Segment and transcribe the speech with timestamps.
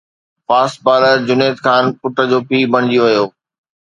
[0.47, 3.23] fast bowler Junaid Khan پٽ جو پيءُ بڻجي ويو